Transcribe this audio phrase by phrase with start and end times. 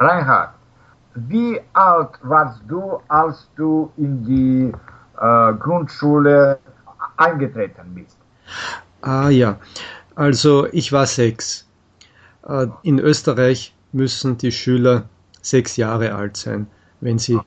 [0.00, 0.54] Reinhard,
[1.14, 4.72] wie alt warst du, als du in die
[5.20, 6.58] äh, Grundschule
[7.18, 8.16] eingetreten bist?
[9.02, 9.58] Ah ja,
[10.14, 11.68] also ich war sechs.
[12.48, 15.04] Äh, in Österreich müssen die Schüler
[15.42, 16.66] sechs Jahre alt sein,
[17.00, 17.38] wenn sie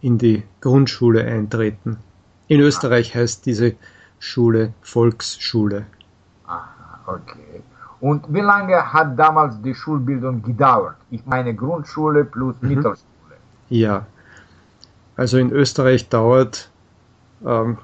[0.00, 1.98] in die Grundschule eintreten.
[2.46, 3.74] In Österreich heißt diese
[4.18, 5.86] Schule Volksschule.
[6.46, 7.62] Aha, okay.
[8.00, 10.96] Und wie lange hat damals die Schulbildung gedauert?
[11.10, 12.68] Ich meine Grundschule plus mhm.
[12.68, 13.36] Mittelschule.
[13.68, 14.06] Ja,
[15.16, 16.70] also in Österreich dauert
[17.44, 17.78] ähm,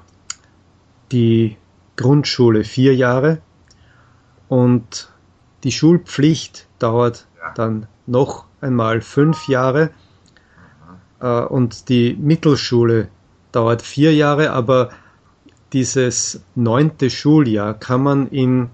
[1.11, 1.57] die
[1.97, 3.39] Grundschule vier Jahre
[4.47, 5.11] und
[5.63, 7.51] die Schulpflicht dauert ja.
[7.55, 9.91] dann noch einmal fünf Jahre
[11.19, 13.09] äh, und die Mittelschule
[13.51, 14.89] dauert vier Jahre, aber
[15.73, 18.69] dieses neunte Schuljahr kann man in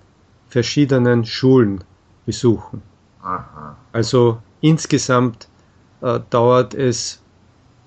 [0.51, 1.83] verschiedenen Schulen
[2.25, 2.81] besuchen.
[3.23, 3.75] Aha.
[3.93, 5.47] Also insgesamt
[6.01, 7.21] äh, dauert es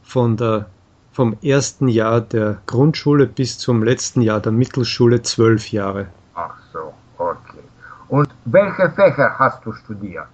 [0.02, 0.66] von der,
[1.12, 6.06] vom ersten Jahr der Grundschule bis zum letzten Jahr der Mittelschule zwölf Jahre.
[6.34, 7.60] Ach so, okay.
[8.08, 10.26] Und welche Fächer hast du studiert?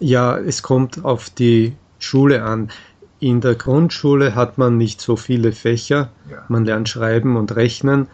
[0.00, 2.70] Ja, es kommt auf die Schule an.
[3.20, 6.10] In der Grundschule hat man nicht so viele Fächer.
[6.30, 6.42] Ja.
[6.48, 8.08] Man lernt schreiben und rechnen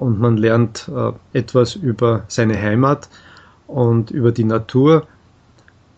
[0.00, 3.10] und man lernt äh, etwas über seine Heimat
[3.66, 5.06] und über die Natur.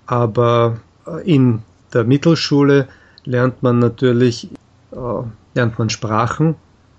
[0.07, 1.63] Aber äh, in
[1.95, 2.89] der Mittelschule
[3.25, 4.51] lernt man natürlich
[4.91, 4.97] äh,
[5.55, 6.57] lernt man Sprachen.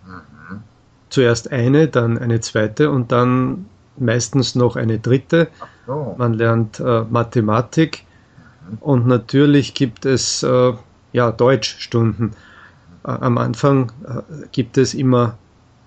[0.08, 0.62] Mhm.
[1.10, 3.66] Zuerst eine, dann eine zweite und dann
[3.98, 5.50] meistens noch eine dritte.
[5.86, 6.16] So.
[6.17, 8.06] Man lernt äh, Mathematik
[8.72, 8.78] mhm.
[8.80, 10.72] und natürlich gibt es äh,
[11.12, 12.32] ja, Deutschstunden.
[13.04, 13.92] Äh, am Anfang
[14.54, 15.38] gibt es immer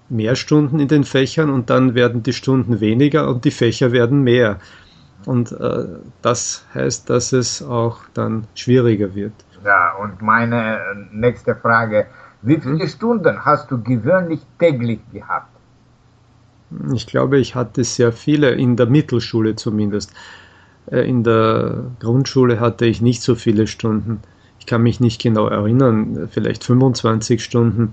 [0.08, 4.22] mehr Stunden in den Fächern und dann werden die Stunden weniger und die Fächer werden
[4.22, 4.58] mehr.
[5.24, 5.86] Und äh,
[6.22, 9.32] das heißt, dass es auch dann schwieriger wird.
[9.64, 10.78] Ja, und meine
[11.10, 12.06] nächste Frage,
[12.42, 12.88] wie viele hm?
[12.88, 15.50] Stunden hast du gewöhnlich täglich gehabt?
[16.92, 20.12] Ich glaube, ich hatte sehr viele, in der Mittelschule zumindest.
[20.90, 24.20] In der Grundschule hatte ich nicht so viele Stunden
[24.66, 27.92] ich kann mich nicht genau erinnern, vielleicht 25 Stunden,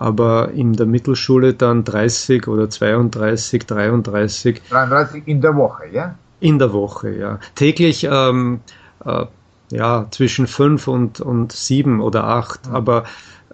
[0.00, 4.62] aber in der Mittelschule dann 30 oder 32, 33.
[4.70, 6.14] 33 in der Woche, ja?
[6.40, 7.38] In der Woche, ja.
[7.54, 8.60] Täglich ähm,
[9.04, 9.26] äh,
[9.70, 12.74] ja, zwischen fünf und, und sieben oder acht, mhm.
[12.74, 13.04] aber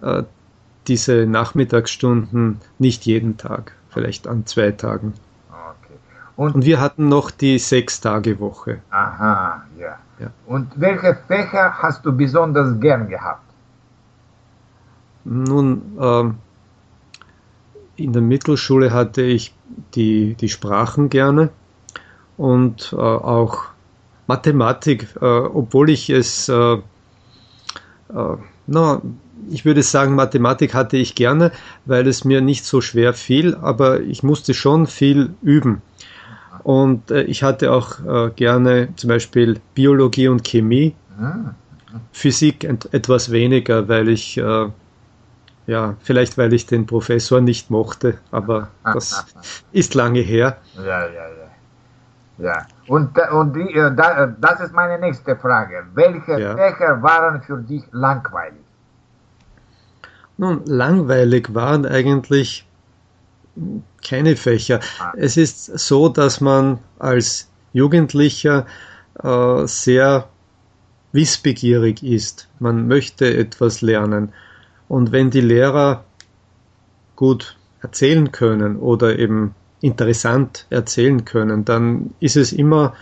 [0.01, 0.23] äh,
[0.87, 5.15] diese Nachmittagsstunden nicht jeden Tag, vielleicht an zwei Tagen.
[5.49, 5.99] Okay.
[6.37, 8.79] Und, und wir hatten noch die Sechs-Tage-Woche.
[8.89, 9.97] Aha, ja.
[10.19, 10.27] Ja.
[10.45, 13.46] Und welche Fächer hast du besonders gern gehabt?
[15.29, 16.35] Nun, ähm,
[17.97, 19.53] in der Mittelschule hatte ich
[19.93, 21.49] die, die Sprachen gerne
[22.37, 23.63] und äh, auch
[24.27, 26.79] Mathematik, äh, obwohl ich es, äh, äh
[28.67, 29.01] na,
[29.49, 31.51] ich würde sagen, Mathematik hatte ich gerne,
[31.85, 35.81] weil es mir nicht so schwer fiel, aber ich musste schon viel üben.
[36.63, 40.95] Und äh, ich hatte auch äh, gerne zum Beispiel Biologie und Chemie.
[41.19, 41.53] Ah.
[42.13, 44.39] Physik et etwas weniger, weil ich,
[45.67, 49.25] ja, vielleicht weil ich den Professor nicht mochte, aber das
[49.71, 50.57] ist lange her.
[50.75, 51.47] Ja, ja, ja.
[52.39, 55.85] Ja, und, und die, äh, äh, das ist meine nächste Frage.
[55.95, 56.55] Welche ja.
[56.55, 58.61] Fächer waren für dich langweilig?
[60.37, 62.67] Nun, langweilig waren eigentlich
[64.07, 64.79] keine Fächer.
[64.99, 65.13] Ah.
[65.17, 68.67] Es ist so, dass man als Jugendlicher
[69.23, 70.27] äh, sehr
[71.11, 72.47] wissbegierig ist.
[72.59, 74.31] Man möchte etwas lernen.
[74.87, 76.03] Und wenn die Lehrer
[77.15, 82.93] gut erzählen können oder eben interessant erzählen können, dann ist es immer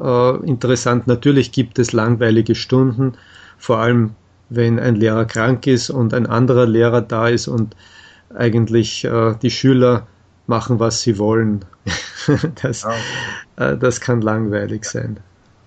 [0.00, 1.06] äh, interessant.
[1.06, 3.14] Natürlich gibt es langweilige Stunden,
[3.58, 4.14] vor allem
[4.48, 7.76] wenn ein Lehrer krank ist und ein anderer Lehrer da ist und
[8.34, 10.06] eigentlich äh, die Schüler
[10.46, 11.64] machen, was sie wollen.
[12.62, 12.86] das,
[13.56, 15.18] äh, das kann langweilig sein.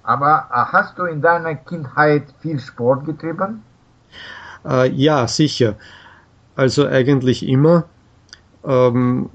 [0.03, 3.63] Aber äh, hast du in deiner Kindheit viel Sport getrieben?
[4.65, 5.75] Äh, ja, sicher.
[6.55, 7.85] Also eigentlich immer.
[8.65, 9.29] Ähm,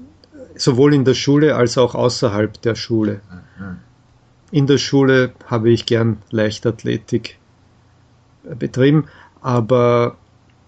[0.55, 3.21] sowohl in der Schule als auch außerhalb der Schule.
[4.51, 7.39] In der Schule habe ich gern Leichtathletik
[8.47, 9.07] äh, betrieben,
[9.41, 10.15] aber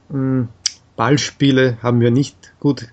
[0.09, 0.47] mh, hm,
[0.95, 2.87] Ballspiele haben mir nicht gut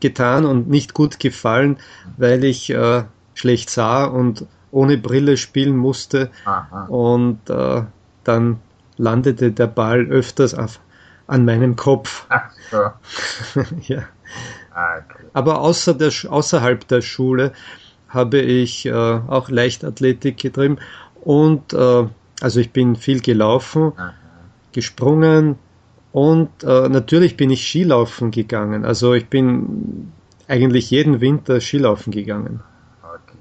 [0.00, 1.76] getan und nicht gut gefallen,
[2.16, 3.04] weil ich äh,
[3.34, 6.30] schlecht sah und ohne Brille spielen musste.
[6.44, 6.86] Aha.
[6.86, 7.82] Und äh,
[8.24, 8.60] dann
[8.96, 10.80] landete der Ball öfters auf,
[11.26, 12.26] an meinem Kopf.
[12.28, 12.90] Ach so.
[13.94, 14.02] ja.
[14.74, 15.24] Ah, okay.
[15.32, 17.52] Aber außer der, außerhalb der Schule
[18.08, 20.78] habe ich äh, auch Leichtathletik getrieben
[21.24, 22.06] und äh,
[22.42, 24.14] Also ich bin viel gelaufen, Aha.
[24.72, 25.56] gesprungen
[26.12, 28.84] und äh, natürlich bin ich Skilaufen gegangen.
[28.84, 30.12] Also ich bin
[30.48, 32.60] eigentlich jeden Winter Skilaufen gegangen.
[33.02, 33.38] Okay.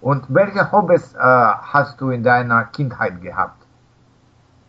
[0.00, 3.62] Und welche Hobbys äh, hast du in deiner Kindheit gehabt?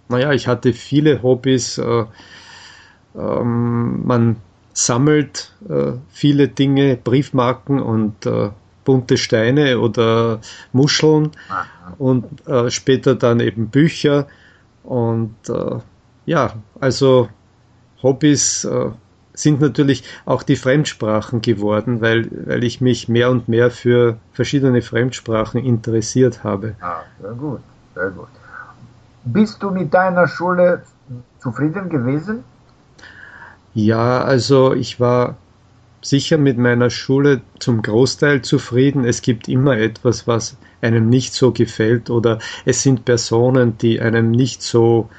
[0.10, 1.80] Naja, ich hatte viele Hobbys.
[3.16, 4.38] Äh, ähm, man
[4.74, 8.50] sammelt äh, viele Dinge, Briefmarken und äh,
[8.86, 10.40] bunte Steine oder
[10.72, 11.66] Muscheln Aha.
[11.98, 14.28] und äh, später dann eben Bücher.
[14.84, 15.80] Und äh,
[16.26, 17.30] ja, also
[18.02, 18.90] Hobbys äh,
[19.34, 24.82] sind natürlich auch die Fremdsprachen geworden, weil, weil ich mich mehr und mehr für verschiedene
[24.82, 26.76] Fremdsprachen interessiert habe.
[26.82, 27.62] Ah, sehr gut,
[27.96, 28.28] sehr gut.
[29.24, 30.82] Bist du mit deiner Schule
[31.40, 32.44] zufrieden gewesen?
[33.74, 35.38] Ja, also ich war
[36.02, 39.06] sicher mit meiner Schule zum Großteil zufrieden.
[39.06, 44.32] Es gibt immer etwas, was einem nicht so gefällt oder es sind Personen, die einem
[44.32, 45.10] nicht so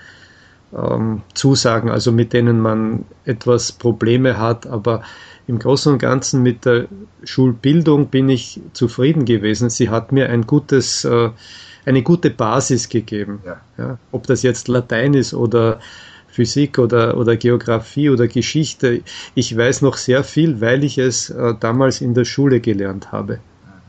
[0.77, 5.03] ähm, zusagen, also mit denen man etwas Probleme hat, aber
[5.47, 6.87] im Großen und Ganzen mit der
[7.25, 9.71] Schulbildung bin ich zufrieden gewesen.
[9.71, 11.31] Sie hat mir ein gutes, äh,
[11.85, 13.41] eine gute Basis gegeben.
[13.45, 13.61] Ja.
[13.77, 15.81] Ja, ob das jetzt Latein ist oder
[16.33, 19.03] Physik oder, oder Geografie oder Geschichte.
[19.35, 23.39] Ich weiß noch sehr viel, weil ich es äh, damals in der Schule gelernt habe.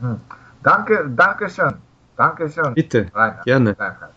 [0.00, 0.20] Mhm.
[0.62, 1.74] Danke, danke schön.
[2.16, 2.74] Danke schön.
[2.74, 3.42] Bitte, Rainer.
[3.44, 3.74] gerne.
[3.74, 4.08] Danke.